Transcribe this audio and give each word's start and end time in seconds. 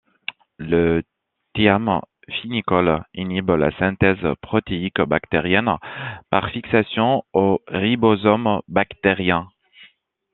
Le 0.57 1.03
thiamphénicol 1.53 3.03
inhibe 3.13 3.51
la 3.51 3.69
synthèse 3.77 4.25
protéique 4.41 4.99
bactérienne 4.99 5.77
par 6.31 6.49
fixation 6.49 7.23
au 7.33 7.61
ribosome 7.67 8.61
bactérien. 8.67 9.47